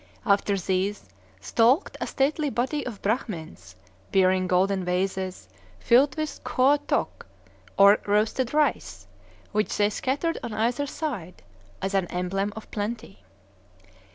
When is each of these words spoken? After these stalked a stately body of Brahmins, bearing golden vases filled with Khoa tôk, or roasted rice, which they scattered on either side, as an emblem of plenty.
After 0.25 0.57
these 0.57 1.07
stalked 1.41 1.95
a 2.01 2.07
stately 2.07 2.49
body 2.49 2.83
of 2.87 2.99
Brahmins, 3.03 3.75
bearing 4.11 4.47
golden 4.47 4.83
vases 4.83 5.47
filled 5.79 6.17
with 6.17 6.39
Khoa 6.43 6.79
tôk, 6.87 7.27
or 7.77 7.99
roasted 8.07 8.51
rice, 8.51 9.05
which 9.51 9.77
they 9.77 9.91
scattered 9.91 10.39
on 10.41 10.53
either 10.53 10.87
side, 10.87 11.43
as 11.83 11.93
an 11.93 12.07
emblem 12.07 12.51
of 12.55 12.71
plenty. 12.71 13.19